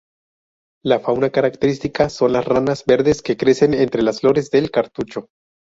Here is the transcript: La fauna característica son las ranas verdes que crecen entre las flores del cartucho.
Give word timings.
La 0.83 0.99
fauna 0.99 1.29
característica 1.29 2.09
son 2.09 2.33
las 2.33 2.43
ranas 2.43 2.85
verdes 2.87 3.21
que 3.21 3.37
crecen 3.37 3.75
entre 3.75 4.01
las 4.01 4.21
flores 4.21 4.49
del 4.49 4.71
cartucho. 4.71 5.29